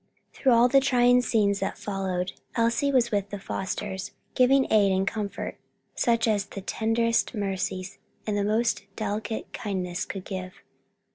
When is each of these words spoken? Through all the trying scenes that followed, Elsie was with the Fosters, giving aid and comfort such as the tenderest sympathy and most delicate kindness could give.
Through 0.33 0.53
all 0.53 0.67
the 0.67 0.79
trying 0.79 1.21
scenes 1.21 1.59
that 1.59 1.77
followed, 1.77 2.31
Elsie 2.55 2.91
was 2.91 3.11
with 3.11 3.29
the 3.29 3.37
Fosters, 3.37 4.13
giving 4.33 4.65
aid 4.73 4.91
and 4.91 5.07
comfort 5.07 5.59
such 5.93 6.27
as 6.27 6.43
the 6.47 6.61
tenderest 6.61 7.29
sympathy 7.29 7.83
and 8.25 8.35
most 8.47 8.85
delicate 8.95 9.53
kindness 9.53 10.05
could 10.05 10.25
give. 10.25 10.53